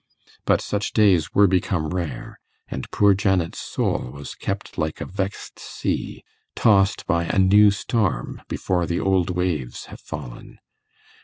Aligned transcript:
But 0.45 0.61
such 0.61 0.93
days 0.93 1.35
were 1.35 1.45
become 1.45 1.89
rare, 1.91 2.39
and 2.67 2.89
poor 2.89 3.13
Janet's 3.13 3.59
soul 3.59 4.09
was 4.11 4.33
kept 4.33 4.75
like 4.75 4.99
a 4.99 5.05
vexed 5.05 5.59
sea, 5.59 6.23
tossed 6.55 7.05
by 7.05 7.25
a 7.25 7.37
new 7.37 7.69
storm 7.69 8.41
before 8.49 8.87
the 8.87 8.99
old 8.99 9.29
waves 9.29 9.85
have 9.93 9.99
fallen. 10.01 10.57